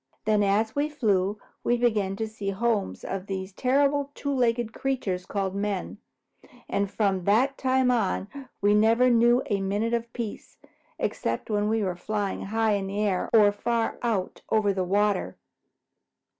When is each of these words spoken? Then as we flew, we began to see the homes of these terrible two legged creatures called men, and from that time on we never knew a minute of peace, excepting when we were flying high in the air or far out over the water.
Then 0.25 0.41
as 0.41 0.75
we 0.75 0.89
flew, 0.89 1.37
we 1.63 1.77
began 1.77 2.15
to 2.15 2.27
see 2.27 2.49
the 2.49 2.57
homes 2.57 3.03
of 3.03 3.27
these 3.27 3.53
terrible 3.53 4.09
two 4.15 4.33
legged 4.33 4.73
creatures 4.73 5.27
called 5.27 5.53
men, 5.53 5.99
and 6.67 6.89
from 6.89 7.23
that 7.25 7.55
time 7.55 7.91
on 7.91 8.27
we 8.61 8.73
never 8.73 9.11
knew 9.11 9.43
a 9.45 9.61
minute 9.61 9.93
of 9.93 10.11
peace, 10.11 10.57
excepting 10.97 11.55
when 11.55 11.69
we 11.69 11.83
were 11.83 11.95
flying 11.95 12.45
high 12.45 12.71
in 12.71 12.87
the 12.87 12.99
air 12.99 13.29
or 13.31 13.51
far 13.51 13.99
out 14.01 14.41
over 14.49 14.73
the 14.73 14.83
water. 14.83 15.37